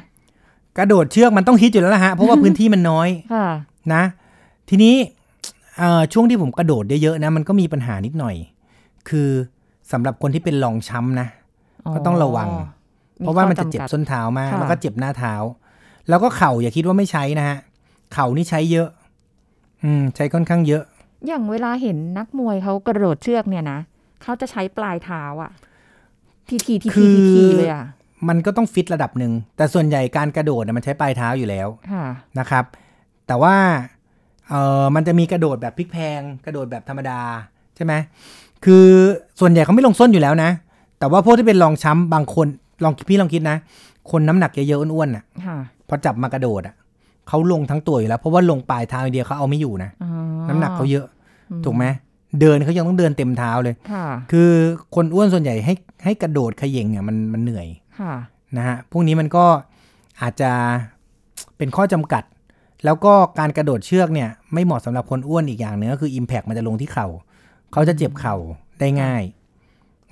[0.78, 3.46] กระโดดเชือกมันต้องฮิตอยู่แล้วล่ะฮะเพราะว่าพื้นที่มันน้อยค่ะ
[3.94, 4.02] นะ
[4.68, 4.94] ทีนี้
[5.78, 8.34] เอ่อช่วงที่ผมกระโดดเยอะๆนะ มันก็มีปัญหานิดหน่อย
[9.08, 9.28] คือ
[9.92, 11.28] สำหรับคนที่เป็นรองช้ำนะ
[11.94, 12.48] ก็ต้องระวัง
[13.22, 15.34] เพราะว่ามันจะเจ็บข้อำกัดส้นเท้ามากค่ะแล้วก็เจ็บหน้าเท้า
[16.08, 17.58] แล้วก็เข่าอย่าคิดว่าไม่ใช้นะฮะ
[18.14, 18.88] เข่านี่ใช้เยอะ
[19.84, 20.82] อืม ใช้ค่อนข้างเยอะ
[21.26, 23.78] อย่างเวลาเห็นนักมวยเขากระโดดเชือกเนี่ยนะ
[24.22, 25.50] เขาจะใช้ปลายเท้าอะ
[26.48, 27.84] ทีทีทีคืทีอทีทีเลยอะ
[28.28, 32.04] มันก็ต้องฟิตระดับหนึ่ง แต่ส่วนใหญ่การกระโดดน่ะมันใช้ปลายเท้าอยู่แล้วค่ะ
[32.38, 32.64] นะครับ
[33.26, 33.54] แต่ว่า
[34.50, 37.20] เออมันจะมีกระโดดแบบพลิกแพง กระโดดแบบธรรมดา
[37.76, 37.92] ใช่ไหม
[38.64, 38.86] คือ
[39.40, 40.50] ส่วนใหญ่เขาไม่ลงส้นอยู่แล้วนะ
[40.98, 42.46] แต่ว่าพวกที่เป็นรองช้ำบางคน
[42.84, 43.56] ลองพี่ลองคิดนะ
[44.10, 45.56] คนน้ำหนักเยอะๆอ้วนๆน่ะค่ะ
[45.88, 46.74] พอจับมากระโดดอะ
[47.28, 50.10] เขาลงทั้งตัวอยู่แล้ว เพราะว่าลงปลายเท้าอย่างเดียวเขาเอาไม่อยู่นะอ๋อ
[50.48, 51.06] น้ำหนักเขาเยอะ
[51.64, 51.84] ถูกไหม
[52.40, 54.50] เดินเขายังต้องเดินเต็มเท้าเลยค่ะคือ
[54.94, 55.74] คนอ้วนส่วนใหญ่ให้
[56.04, 57.66] ให้กระโดดเขย่งเนี่ยมันมันเหนื่อย
[58.00, 58.14] ค่ะ
[58.56, 59.44] นะฮะพวกนี้มันก็
[60.22, 60.50] อาจจะ
[61.56, 62.22] เป็นข้อจำกัด
[62.84, 67.08] แล้วก็การกระโดดเชือกเนี่ย ไม่เหมาะสำหรับคนอ้วนอีกอย่างหนึ่งก็คือ Impact มันจะลงที่เข่า
[67.72, 68.36] เขาจะเจ็บเข่า
[68.80, 69.22] ได้ง่าย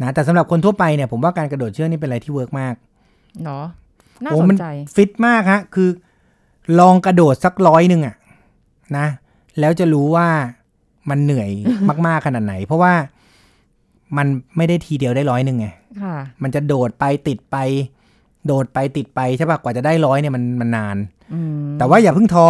[0.02, 2.74] นะแต่สำหรับคนทั่วไปเนี่ยผมว่าการกระโดดเชือกนี่เป็นอะไรที่ work มาก
[3.44, 3.64] เนาะ
[4.24, 5.88] น่าโอ้สหัวใจฟิตมากฮะคือ
[6.80, 8.16] ลองกระโดดสักร้อยหนึ่งอะ
[8.96, 9.06] นะ
[9.60, 10.28] แล้วจะรู้ว่า
[11.10, 11.50] มันเหนื่อย
[12.06, 12.94] มาก ๆ ขนาดไหน เพราะว่า
[14.16, 14.26] มัน
[14.56, 15.66] ไม่ได้ทีเดียวได้ร้อยหนึ่งไง
[16.02, 17.56] ค่ะมันจะโดดไปติดไป
[18.46, 20.96] โดดไปติดไปใช่ปะกว่าจะได้ร้อยเนี่ยมันมันนาน
[21.34, 22.48] อืมแต่ว่าอย่าเพิ่งท้อ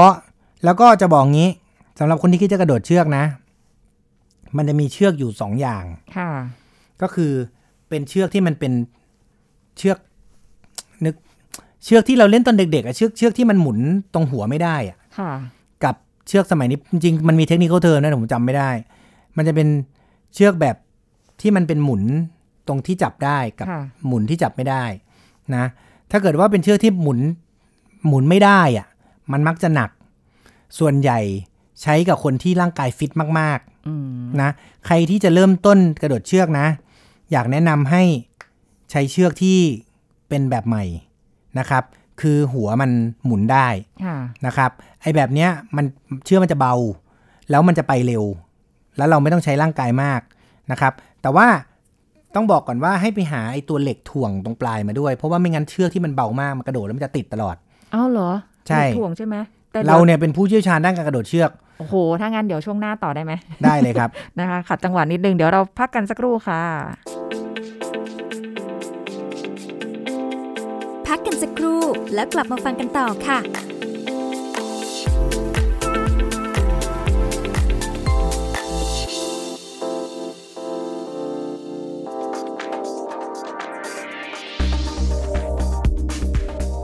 [0.65, 1.51] แล้วก็จะบอกงี้
[1.99, 3.25] สำหรับคนที่คิดจะกระโดดเชือกนะ
[4.57, 5.85] มันจะมีเชือกอยู่สองอย่าง
[6.17, 6.31] ค่ะ
[7.03, 7.33] ก็คือ
[7.89, 8.73] เป็นเชือกที่มันเป็น
[9.77, 9.99] เชือก
[11.05, 11.15] นึก
[11.85, 13.79] เชือกที่เราเล่นตอนเด็กๆอะเชือกเชือกที่มันหมุน
[14.15, 15.33] ตรงหัวไม่ได้อะค่ะ
[15.85, 15.95] กับ
[16.29, 18.71] เชือกสมัยนี้จริงๆมันมีเทคนิคเทอมนะแต่ผมจำไม่ได้
[19.37, 19.69] มันจะเป็น
[20.35, 20.77] เชือกแบบ
[21.41, 22.03] ที่มันเป็นหมุน
[22.69, 24.85] ตรงที่จับได้กับค่ะหมุนที่จับไม่ได้
[25.57, 25.65] นะ
[26.11, 27.19] ถ้าเกิดว่าเป็นเชือกที่หมุน
[28.07, 28.87] หมุนไม่ได้อะ
[29.33, 29.91] มันมักจะหนัก
[30.79, 31.21] ส่วนใหญ่
[31.83, 34.51] ใช้กับคนที่ร่างกายฟิตมากอืมๆนะ
[34.87, 36.67] ใครที่จะเริ่มต้นกระโดดเชือกนะ
[37.33, 38.03] อยากแนะนำให้
[38.91, 39.59] ใช้เชือกที่
[40.29, 40.85] เป็นแบบใหม่
[41.59, 41.85] นะครับ
[42.21, 42.91] คือหัวมัน
[43.25, 43.69] หมุนได้
[44.05, 44.71] ค่ะนะครับ
[45.03, 45.85] ไอ้แบบเนี้ยมัน
[46.25, 46.75] เชื่อกมันจะเบา
[47.51, 48.25] แล้วมันจะไปเร็ว
[48.97, 50.21] แล้วเราไม่ต้องใช้ร่างกายมาก
[50.71, 51.47] นะครับ แต่ว่า
[52.35, 57.57] ต้องบอกก่อนว่าให้ไปหาไอ้ตัวเหล็กถ่วงตรงปลายมาด้วย เพราะว่าไม่งั้นเชือกที่มันเบามากมันกระโดดแล้วมันจะติดตลอด
[57.93, 58.31] เอ้าเหรอ
[58.67, 63.33] ใช่มีถ่วงใช่ไหมแต่ เราดี๋ยวเนี่ยเป็นผู้เชี่ยวชาญด้านการกระโดดเชือก โอ้โห ถ้างั้นเดี๋ยวช่วงหน้าต่อได้ไหม
[63.65, 66.61] ได้เลยครับ นะคะ ขัดจังหวะนิดนึง เดี๋ยวเราพักกันสักครู่ค่ะ
[71.07, 71.81] พักกันสักครู่
[72.15, 73.39] แล้วกลับมาฟังกันต่อค่ะ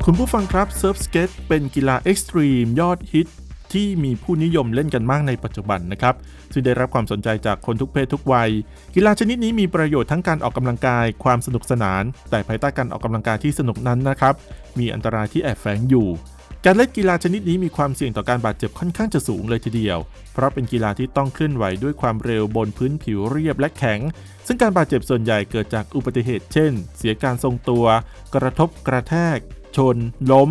[0.08, 3.28] คุณผู้ฟังครับเซิร์ฟสเก็ตเป็นกีฬา extreme ยอดฮิต
[3.72, 6.14] ที่มีผู้นิยมเล่นกันมากในปัจจุบันนะครับ
[6.52, 8.50] ซึ่งได้รับความสนใจจากคนทุกเพศทุกวัย
[8.94, 14.34] กีฬาชนิดนี้มีประโยชน์ทั้งการออกกำลังกาย ความสนุกสนาน แต่ภายใต้การออกกำลังกายที่สนุกนั้นนะครับ
[14.78, 16.08] มีอันตรายที่แอบแฝงอยู่
[16.64, 19.98] การเล่นกีฬาชนิดนี้มีความเสี่ยงต่อการบาดเจ็บค่อนข้างจะสูงเลยทีเดียว
[20.32, 24.00] เพราะเป็นกีฬาที่ต้องเคลื่อนไหวด้วยความเร็วบนพื้นผิวเรียบและแข็ง
[24.46, 27.84] ซึ่งการบาดเจ็บส่วนใหญ่เกิดจากอุบัติเหตุ เช่น เสียการทรงตัว
[28.34, 29.38] กระทบกระแทก
[29.76, 29.96] ชน
[30.32, 30.48] ล้ม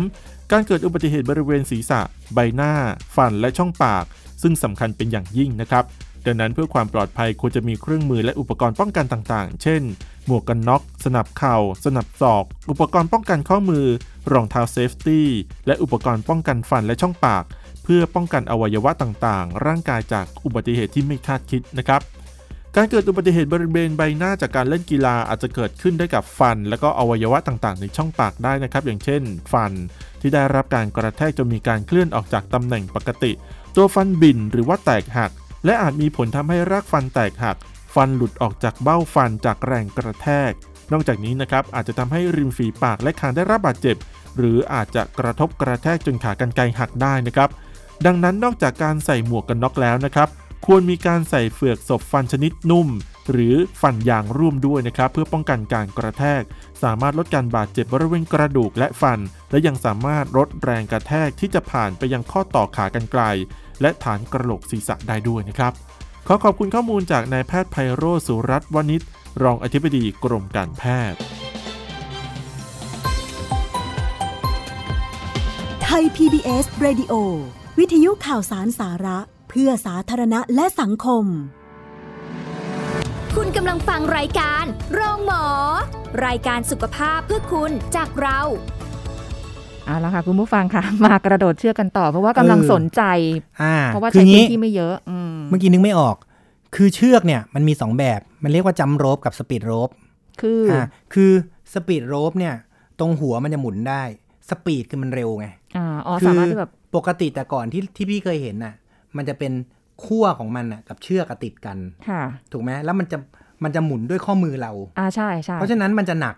[0.52, 2.00] การเกิดอุบัติเหตุบริเวณศีรษะ
[2.34, 2.72] ใบหน้า
[3.16, 4.04] ฟันและช่องปาก
[4.42, 5.84] ซึ่งสำคัญเป็นอย่างยิ่งนะครับ
[6.26, 9.82] ดังนั้นเพื่อความปลอดภัยควรจะมีเครื่องมือและอุปกรณ์ป้องกันต่างๆ เช่น
[10.26, 13.86] หมวกกันน็อก สนับเข่า สนับศอก อุปกรณ์ป้องกันข้อมือ
[14.32, 15.28] รองเท้าเซฟตี้
[15.66, 17.44] และอุปกรณ์ป้องกันฟันและช่องปาก
[17.84, 22.00] เพื่อป้องกันอวัยวะต่างๆ ร่างกายจากอุบัติเหตุที่ไม่คาดคิดนะครับ
[22.78, 29.72] การเกิดอุบัติเหตุบริเวณใบหน้าจากการเล่นกีฬาอาจจะเกิดขึ้นได้กับฟัน และก็อวัยวะต่างๆ ในช่องปากได้นะครับ อย่างเช่น ฟัน
[30.20, 33.32] ที่ได้รับการกระแทกจนมีการเคลื่อนออกจากตำแหน่งปกติ
[33.76, 35.30] ตัวฟันบินหรือว่าแตกหัก
[35.64, 37.56] และอาจมีผลทำให้รากฟันแตกหัก
[37.94, 40.52] ฟันหลุดออกจากเบ้าฟันจากแรงกระแทก
[40.92, 43.96] นอกจากนี้นะครับอาจจะทำให้ริมฝีปากและคางได้รับบาดเจ็บ
[44.36, 47.50] หรืออาจจะกระทบกระแทกจนขากรรไกรหักได้นะครับ
[48.06, 50.30] ดังนั้นนอกจากการใส่หมวกกันน็อกแล้วนะครับ
[50.66, 52.88] ควรมีการใส่เฟือกศพฟันชนิดนุ่ม
[53.30, 56.42] หรือฟันยางร่วมด้วยนะครับ เพื่อป้องกันการกระแทก
[56.82, 59.18] สามารถลดการบาดเจ็บบริเวณกระดูกและฟัน
[59.50, 63.22] และยังสามารถลดแรงกระแทกที่จะผ่านไปยังข้อต่อขากรรไกร
[63.80, 65.72] และฐานกระโหลกศีรษะได้ด้วยนะครับ
[66.26, 69.02] ขอขอบคุณข้อมูลจากนายแพทย์ไพโรสุรัตน์วณิช
[69.42, 71.18] รองอธิบดีกรมการแพทย์
[75.82, 77.12] ไทย PBS Radio
[77.78, 79.18] วิทยุข่าวสารสาระ
[79.60, 81.24] พื่อสาธารณะและสังคม
[83.36, 84.64] คุณกำลังฟังรายการ
[84.94, 85.44] โรงหมอ
[86.26, 88.40] รายการสุขภาพเพื่อคุณจากเรา
[89.86, 93.02] เอาละค่ะคุณผู้ฟังค่ะ มากระโดดเชือกกันต่อ เพราะว่ากำลังเออสนใจ
[93.62, 96.16] อ่าเพราะว่าคืใช้พื้นที่งี้ไม่เยอะอืมเมื่อกี้นึกไม่ออก
[96.76, 99.90] คือเชือกเนี่ยมันมีสองแบบ มันเรียกว่า jump rope กับ speed rope
[100.40, 101.30] คืออ่าคือ
[101.74, 102.54] speed rope เนี่ย
[102.98, 104.02] ตรงหัวมันจะหมุนได้
[104.50, 108.74] speed คือมันเร็วไงอ่าอ๋อคือสามารถที่แบบปกติแต่ก่อนที่ที่พี่เคยเห็นน่ะ
[109.18, 109.52] มันจะเป็น
[110.04, 113.18] ขั้วของมันน่ะกับเชือกอะติดกันค่ะถูกไหมแล้วมันจะ
[113.64, 116.36] มันจะหมุนด้วยข้อมือเรา อ่าใช่ใช่เพราะฉะนั้นมันจะหนัก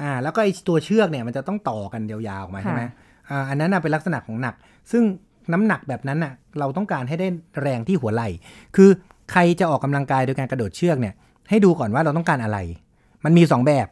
[0.00, 2.82] อ่า แล้วก็ไอตัวเชือกเนี่ยมันจะต้องต่อกันยาวๆออกมาค่ะใช่ไหม
[3.28, 4.54] อ่าอันนั้นน่ะเป็นลักษณะของหนัก
[4.92, 5.02] ซึ่ง
[5.52, 7.28] น้ำหนักแบบนั้นน่ะ เราต้องการให้ได้
[7.62, 8.28] แรงที่หัวไหล่
[8.76, 8.90] คือ
[9.32, 11.14] ใครจะออกกำลังกายโดยการกระโดดเชือกเนี่ย
[11.50, 12.58] ให้ดูก่อนว่าเราต้องการอะไร
[13.24, 13.86] มันมีสองแบบ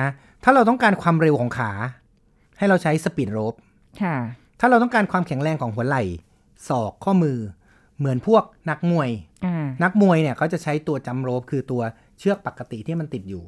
[0.00, 0.08] นะ
[0.44, 1.72] ถ้าเราต้องการความเร็วของขา
[2.58, 3.54] ให้เราใช้สปีดโรป
[4.02, 4.16] ค่ะ
[4.60, 6.02] ถ้าเราต้องการความแข็งแรงของหัวไหล่
[6.68, 7.38] ศอกข้อมือ
[7.98, 9.10] เหมือนพวกนักมวย
[9.44, 11.82] อ่านักมวยเนี่ยเขาจะใช้ตัว jump rope คือตัว
[12.18, 13.42] เชือกปกติที่มันติดอยู่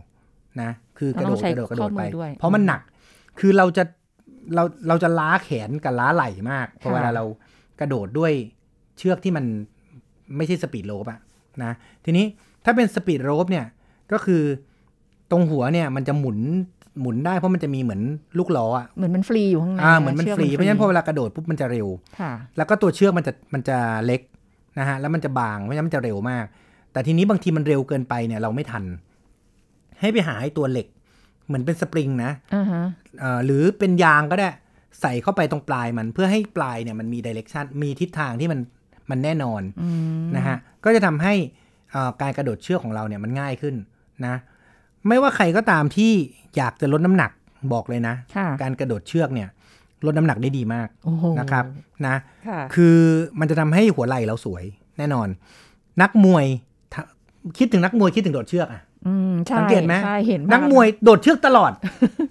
[0.61, 2.81] นะคือกระโดดเราต้องใช้กระโดดกระโดดข้อมืไปด้วยเพราะมันหนัก
[3.39, 3.85] คือเราจะ
[4.55, 7.25] เราเราจะล้าแขนกับล้าไหล่มากเพราะค่ะเวลาเรา
[7.81, 8.33] กระโดดด้วย
[8.99, 9.45] เชือกที่มัน
[10.37, 11.21] ไม่ใช่ speed rope อะ
[11.63, 11.73] นะ
[12.05, 12.25] ทีนี้
[12.65, 13.67] ถ้าเป็น speed rope เนี่ย
[14.13, 14.43] ก็คือ
[15.31, 16.39] ตรงหัวเนี่ยมันจะหมุน
[17.01, 18.03] หมุนได้เพราะมันจะมีเหมือน
[18.39, 21.89] ลูกล้ออะเหมือนมันฟรีอยู่ข้างในอ่าเหมือนมันชืกฟรีเพราะฉะนั้นพอเวลากระโดดปุ๊บมันจะเร็ว
[22.21, 24.21] ค่ะแล้วก็ตัวเชือกมันจะมันจะเล็ก
[24.79, 26.45] นะฮะแล้วมันจะบางเพราะฉะนั้นมันจะเร็วมาก
[26.93, 28.85] แต่ทีนี้บางทีมันเร็วเกินไปเนี่ยเราไม่ทัน
[30.01, 30.87] ให้ไปหาไอ้ตัวเหล็ก
[31.47, 32.83] เหมือนเป็นสปริงนะอ่าฮะ
[33.21, 34.49] เอ่อหรือเป็นยางก็ได้
[35.01, 38.61] ใส่เข้าไปตรงปลายมันเพื่อให้ปลายเนี่ยมันมีดิเรกชันมีทิศทางที่มัน
[39.11, 39.89] มันแน่นอนอื
[40.21, 41.35] มนะฮะก็จะทำให้
[41.93, 43.75] เอ่อการกระโดดเชือกของเราเนี่ยมันง่ายขึ้น
[44.27, 44.35] นะ
[45.07, 46.13] ไม่ว่าใครก็ตามที่
[46.57, 47.31] อยากจะลดน้ำหนัก
[47.73, 49.49] บอกเลยนะค่ะการกระโดดเชือกเนี่ย
[50.07, 51.65] ลดน้ำหนักได้ดีมากโอ้โหนะครับ
[52.07, 52.17] นะ
[52.49, 52.97] ค่ะคือ
[53.41, 54.65] มันจะทำให้หัวไหล่เราสวย
[54.99, 55.29] แน่นอน
[56.03, 56.47] นักมวย
[56.93, 57.03] ถ้า
[57.59, 61.73] คิดถึงนักมวยคิดถึงโดดเชือกอะอืมใช่สังเกตไหมใช่เห็นนักมวยโดดเชือกตลอด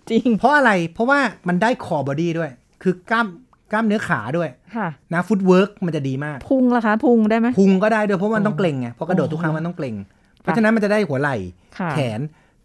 [0.09, 2.51] จริง เพราะอะไรเพราะว่ามันได้ core body ด้วย
[2.83, 3.27] คือกล้าม
[3.71, 9.95] กล้ามเนื้อขาด้วยค่ะนะ footwork มันจะดีมาก พุงล่ะคะ พุงได้ไหมพุงก็ได้ด้วยเพราะมันโอ้ต้องเกร็งไงเพราะกระโดดทุกครั้งมันต้องเกร็ง
[10.41, 11.35] เพราะค่ะฉะนั้นมันจะได้หัวไหล่
[11.77, 12.19] ค่ะแขน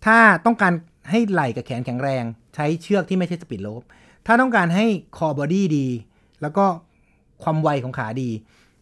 [0.04, 0.72] ถ้าต้องการ
[1.10, 3.82] ให้ไหล่กับแขนแข็งแรง ใช้เชือกที่ไม่ใช่ speed rope
[4.26, 5.86] ถ้าต้องการให้ core body ดี
[6.42, 6.64] แล้วก็
[7.42, 8.30] ความไวของขาดี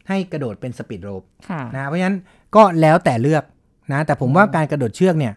[0.09, 2.19] ให้กระโดดเป็น speed rope ค่ะนะเพราะฉะนั้น
[2.57, 3.45] ก็แล้วแต่เลือก
[3.93, 5.35] นะแต่ผมว่าการกระโดดเชือกเนี่ย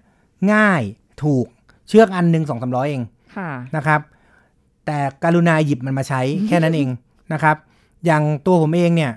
[0.54, 0.82] ง่าย
[1.24, 1.46] ถูก
[1.88, 3.04] เชือกอันหนึ่งสองสามร้อยเอง
[3.36, 4.02] ค่ะนะครับ
[4.86, 6.90] แต่กรุณาหยิบมันมาใช้แค่นั้นเอง
[7.34, 7.58] นะครับ
[8.06, 9.12] อย่างตัวผมเองเนี่ย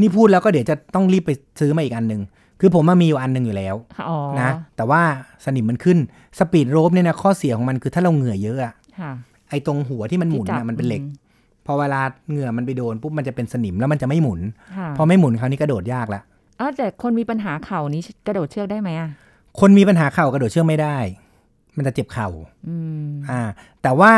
[0.00, 2.22] นี่พูดแล้วก็เดี๋ยวจะต้องรีบไปซื้อมาอีกอันหนึ่ง
[2.60, 3.74] คือผมมามีอยู่อันหนึ่งอยู่แล้ว
[4.08, 5.02] อ๋อนะแต่ว่า
[5.44, 5.98] สนิมมันขึ้น
[6.38, 9.12] สปีดโรบเนี่ยนะข้อเสียของมันคือถ้าเราเหงื่อเยอะอะค่ะ
[9.50, 11.24] ไอ้ตรงหัวที่มันหมุนที่จับอะมันเป็นเหล็กอืม
[11.66, 14.40] พอเวลาเหงื่อมันไปโดนปุ๊บมันจะเป็นสนิมแล้วมันจะไม่หมุน
[14.76, 16.20] ค่ะพอไม่หมุนคราวนี้กระโดดยากละ
[16.60, 19.10] อ๋อแต่คนมีปัญหาเข่านี้กระโดดเชือกได้ไหมอะ
[19.60, 20.98] คนมีปัญหาเข่ากระโดดเชือกไม่ได้
[21.76, 22.28] มันจะเจ็บเข่า
[22.68, 23.40] อืมอ่า
[23.82, 24.12] แต่ว่า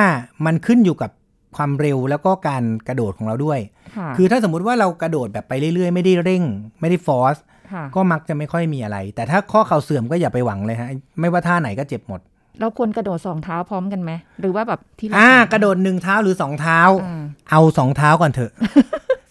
[0.46, 1.10] มันขึ้นอยู่กับ
[1.56, 3.60] ความเร็วแล้วก็การกระโดดของเราด้วย
[3.96, 6.42] ค่ะคือถ้าสมมุติว่าเรากระโดดแบบไปเรื่อยๆ ไม่ได้เร่ง
[6.80, 7.57] ไม่ได้ force ค่ะ
[7.96, 10.88] ก็มักจะไม่ค่อยมีอะไร แต่ถ้าข้อเข่าเสื่อมก็อย่าไปหวังเลยฮะ
[11.20, 12.20] ไม่ว่าท่าไหนก็เจ็บหมด
[12.60, 18.52] เราควรกระโดดสองเท้าพร้อมกันไหมหรือว่าแบบที่เอ่ากระโดดหนึ่งเท้าหรือสองเท้าอ่าเอาสองเท้าก่อนเถอะ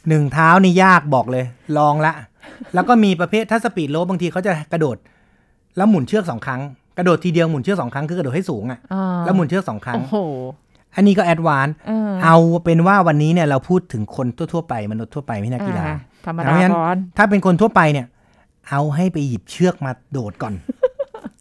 [0.09, 1.45] หนึ่งเท้านี่ยากบอกเลย
[1.77, 2.13] ลองละ
[2.73, 4.97] แล้วก็มีประเภทถ้า speed rope บางทีเขาจะกระโดด
[5.77, 6.61] แล้วหมุนเชือกสองครั้ง
[6.97, 10.15] กระโดดทีเดียวหมุนเชือกสองครั้งคือกระโดดให้สูงอะ่ะอ่าแล้วหมุนเชือกสองครั้งโอ้โห
[10.95, 15.95] อันนี้ก็แอดวานซ์เออเอาเป็นว่าวันนี้เนี่ยเราพูดถึงคนทั่วๆไปมนุษย์ทั่วไปไม่นักกีฬาอ่
[16.25, 18.05] ธรรมเพดาราะฉะนั้นก่อนถ้าเป็นคนทั่วไปเนี่ย
[18.69, 20.53] เอาให้ไปหยิบเชือกมาโดดก่อน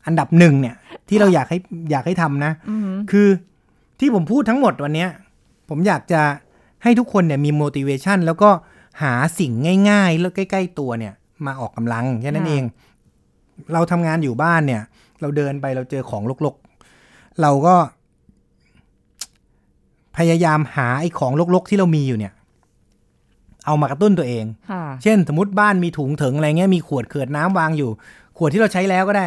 [0.07, 0.75] อันดับหนึ่งเนี่ย
[1.09, 1.59] ที่เราอยากให้
[1.91, 3.29] อยากให้ทำนะอืมคือ
[4.01, 5.11] ที่ผมพูดทั้งหมดวันเนี้ย
[5.69, 6.23] ผมอยากจะ
[6.83, 8.51] ให้ทุกคนเนี่ยมี motivation แล้วก็
[9.03, 9.53] หาสิ่ง
[9.91, 11.15] ง่ายๆ แล้วใกล้ ๆ ตัวเนี่ย
[11.47, 12.65] มาออกกำลังแค่นั้นเอง
[13.73, 14.83] เราทำงานอยู่บ้านเนี่ย
[15.21, 17.75] เราเดินไปเราเจอของลกๆ เราก็
[20.17, 22.33] พยายามหาไอ้ของลกๆ ที่เรามีอยู่เนี่ย
[23.66, 27.90] เอามากระตุ้นตัวเองค่ะเช่น สมมติบ้านมีถุงถึงอะไรเงี้ยมีขวดเขิดน้ำวางอยู่
[28.38, 29.26] ขวดที่เราใช้แล้วก็ได้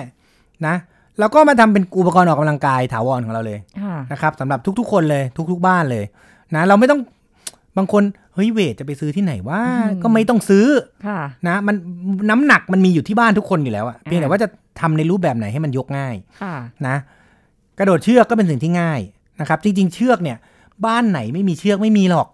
[0.65, 0.75] นะ
[1.19, 6.03] เราก็มาทำเป็นอุปกรณ์ออกกำลังกายถาวรของเราเลยค่ะนะครับสำหรับทุก ๆ คนเลยทุก ๆ บ้านเลย
[6.55, 6.99] นะเราไม่ต้อง
[7.77, 10.67] บางคนเฮ้ยเวทจะไปซื้อที่ไหนว่าอืมก็ไม่ต้องซื้อ
[11.07, 11.75] ค่ะนะมัน
[12.29, 14.47] น้ำหนักมันมีอยู่ที่บ้านทุกคนอยู่แล้วอะเพียงแต่อ่าว่าจะ
[14.79, 16.55] ทำในรูปแบบไหนให้มันยกง่ายค่ะ
[16.87, 16.95] นะ
[17.79, 18.99] กระโดดเชือกก็เป็นสิ่งที่ง่าย
[19.41, 20.37] นะครับ จริง ๆ เชือกเนี่ย
[20.85, 22.27] บ้านไหนไม่มีเชือกไม่มีหรอก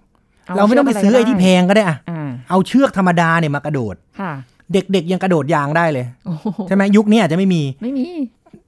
[0.56, 4.32] เราไม่ต้องไปซื้อไอ้ที่แพงก็ได้อะอ่าเอาเชือกธรรมดาเนี่ยมากระโดดค่ะ
[4.74, 8.06] เด็กๆยังกระโดดยางได้เลยโอ้โหใช่ไหมยุคนี้อาจจะไม่มีไม่มี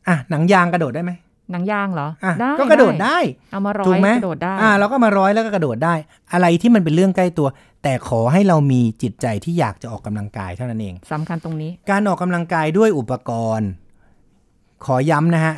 [0.07, 1.11] อะหนังยางกระโดดได้ไหม
[1.51, 3.17] หนังยางเหรออะได้ก็กระโดดได้
[3.51, 5.93] เอามาร้อถูยกไหมกระโดดได้อ่าเราก็มาร้อยแล้วก็กระโดดได้
[6.33, 7.47] อะไรที่มันเป็นเรื่องใกล้ตัว
[7.83, 13.69] แต่ขอให้เรามีจิตใจที่อยากจะออกกำลังกายเท่านั้นเองสำคัญตรงนี้ การออกกำลังกายด้วยอุปกรณ์
[14.85, 15.55] ขอย้ำนะฮะ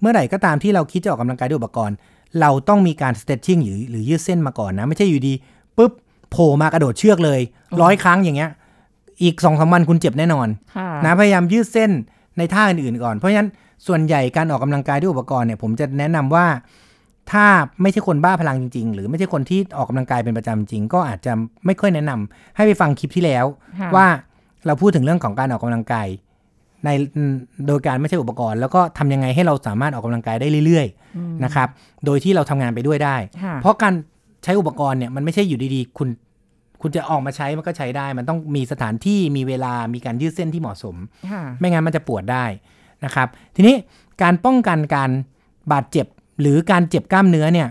[0.00, 1.96] เมื่อไหร่ก็ตามที่เราคิดจะออกกำลังกายด้วยอุปกรณ์
[2.40, 5.34] เราต้องมีการ stretching หรือหรือยืดเส้นมาก่อนนะ ไม่ใช่อยู่ดี
[5.76, 5.92] ปุ๊บ
[6.30, 7.40] โผล่มากระโดดเชือกเลย
[7.72, 8.50] อ๋อร้อยครั้งอย่างเงี้ย
[9.22, 11.90] อีกสองสามวันคุณเจ็บแน่นอนค่ะนะพยายามยืดเส้น
[12.38, 13.48] ในท่าอื่นๆก่อน เพราะฉะนั้น
[13.86, 16.46] ส่วนใหญ่การออกกำลังกายด้วยอุปกรณ์เนี่ยผมจะแนะนำว่า
[17.32, 17.46] ถ้า
[17.82, 21.32] ไม่ใช่คนบ้าพลังจริง ๆ หรือไม่ใช่คนที่ออกกำลังกายเป็นประจำจริง ก็อาจจะ
[21.66, 23.44] ไม่ค่อยแนะนำให้ไปฟังคลิปที่แล้ว
[23.80, 24.06] ค่ะว่า
[24.66, 26.08] เราพูดถึงเรื่องของการออกกำลังกาย
[26.84, 26.88] ใน
[27.66, 31.68] โดยการไม่ใช่อุปกรณ์ แล้วก็ทำยังไงให้เราสามารถออกกำลังกายได้เรื่อยอืมๆนะครับ
[32.04, 33.94] โดยที่เราทำงานไปด้วยได้ค่ะเพราะการ
[34.44, 36.08] ใช้อุปกรณ์เนี่ยมันไม่ใช่อยู่ดีๆ คุณ
[36.82, 40.96] คุณจะออกมาใช้มันก็ใช้ได้ มันต้องมีสถานที่มีเวลามีการยืดเส้นที่เหมาะสม
[41.30, 42.44] ค่ะไม่งั้นมันจะปวดได้
[43.04, 43.76] นะครับ ทีนี้
[44.22, 45.10] การป้องกันการ
[45.72, 46.06] บาดเจ็บ
[46.40, 47.68] หรือการเจ็บกล้ามเนื้อเนี่ย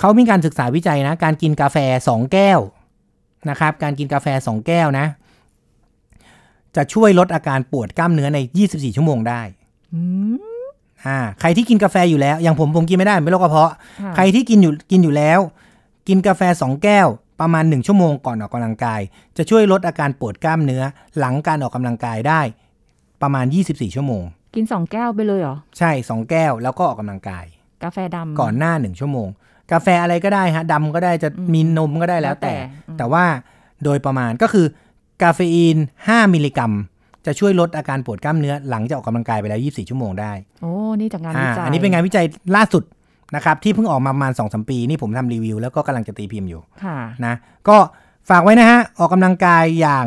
[0.00, 1.76] เขามีการศึกษาวิจัยนะ การกินกาแฟ
[2.08, 2.60] 2 แก้ว
[3.50, 5.06] นะครับ การกินกาแฟ 2 แก้วนะ
[6.76, 8.38] จะช่วยลดอาการปวดกล้ามเนื้อใน
[8.68, 9.42] 24 ชั่วโมงได้
[9.94, 10.00] อื
[10.34, 10.36] ม
[11.06, 15.40] อ่าใครที่กินกาแฟอยู่แล้ว อย่างผมผมกินไม่ได้ผมเป็นโรคกระเพาะค่ะใครที่กินอยู่กินอยู่แล้ว
[16.08, 17.08] กินกาแฟ 2 แก้ว
[17.40, 19.00] ประมาณ 1 ชั่วโมงก่อนออกกำลังกาย
[19.36, 20.82] จะช่วยลดอาการปวดกล้ามเนื้อ
[21.18, 22.40] หลังการออกกำลังกายได้
[23.22, 27.44] ประมาณ 24 ชั่วโมง กินสองแก้วไปเลยเหรอ ใช่ 2 แก้วแล้วก็ออกกำลังกาย
[27.84, 29.28] กาแฟดำก่อนหน้า 1 ชั่วโมง
[29.72, 33.24] กาแฟอะไรก็ได้ฮะดำก็ได้จะมีนมก็ได้แล้วแต่แล้วแต่อืมแต่ว่า
[33.84, 34.66] โดยประมาณก็คือ
[35.22, 36.72] กาเฟอีน 5 มิลลิกรัม
[37.26, 42.24] จะช่วยลดอาการปวดกล้ามเนื้อหลังจากออกกำลังกายไปแล้ว 24 ชั่วโมงได้ โอ้ นี่จากงานอ่าวิจัย อันนี้เป็นงานวิจัย
[42.56, 42.82] ล่าสุด
[43.34, 47.34] นะครับที่เพิ่งออกมาประมาณ2อสปี นี่ผมทำรีวิว แล้วก็กำลังจะตีพิมพ์อยู่ค่ะนะ
[47.68, 47.78] ก็
[48.30, 50.06] ฝากไว้นะฮะออกกำลังกายอย่าง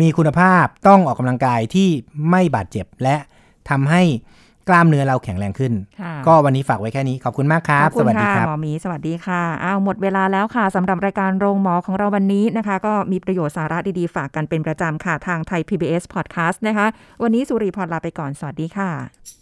[0.00, 1.88] มีคุณภาพต้องออกกำลังกายที่
[2.30, 3.16] ไม่บาดเจ็บและ
[3.70, 4.02] ทำให้
[4.68, 16.86] กล้ามเนื้อเราแข็งแรงขึ้นค่ะก็วันนี้ฝากไว้แค่นี้ ขอบคุณมากครับขอบสคุณวัสดีค่ะครับหมอหมี สวัสดีค่ะอ้าวหมดเวลาแล้วค่ะสำหรับรายการโรงหมอของเราวันนี้นะคะ ก็มีประโยชน์สาระดีๆ ฝากกันเป็นประจำค่ะ ทางไทย PBS Podcast นะคะ
[17.22, 19.41] วันนี้สุริพรลาไปก่อน สวัสดีค่ะ